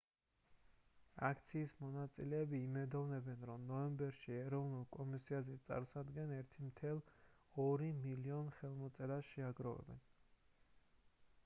აქციის 1.27 1.75
მონაწილეები 1.81 2.61
იმედოვნებენ 2.67 3.45
რომ 3.49 3.67
ნოემბერში 3.73 4.39
ეროვნულ 4.45 4.89
კონგრესზე 4.97 5.59
წარსადენ 5.69 6.35
1,2 6.39 7.93
მილიონ 8.01 8.53
ხელმოწერას 8.59 9.33
შეაგროვებენ 9.37 10.05